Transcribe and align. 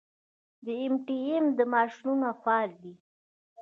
د 0.63 0.65
ای 0.79 0.85
ټي 1.05 1.15
ایم 1.27 1.45
ماشینونه 1.73 2.27
فعال 2.41 2.71
دي؟ 2.81 2.93